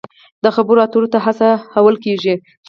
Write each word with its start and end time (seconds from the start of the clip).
د 0.43 0.45
خبرو 0.55 0.83
اترو 0.85 1.07
ته 1.13 1.17
هڅول 1.75 1.95
کیږي. 2.03 2.33